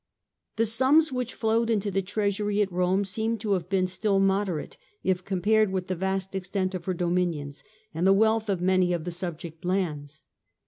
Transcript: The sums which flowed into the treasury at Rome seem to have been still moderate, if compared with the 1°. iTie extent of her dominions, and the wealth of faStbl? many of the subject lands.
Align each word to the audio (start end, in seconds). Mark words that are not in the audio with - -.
The 0.55 0.65
sums 0.65 1.11
which 1.11 1.35
flowed 1.35 1.69
into 1.69 1.91
the 1.91 2.01
treasury 2.01 2.59
at 2.63 2.71
Rome 2.71 3.05
seem 3.05 3.37
to 3.37 3.53
have 3.53 3.69
been 3.69 3.85
still 3.85 4.19
moderate, 4.19 4.75
if 5.03 5.23
compared 5.23 5.71
with 5.71 5.85
the 5.89 5.95
1°. 5.95 6.27
iTie 6.27 6.33
extent 6.33 6.73
of 6.73 6.85
her 6.85 6.95
dominions, 6.95 7.63
and 7.93 8.07
the 8.07 8.11
wealth 8.11 8.49
of 8.49 8.61
faStbl? 8.61 8.63
many 8.63 8.93
of 8.93 9.03
the 9.03 9.11
subject 9.11 9.63
lands. 9.63 10.23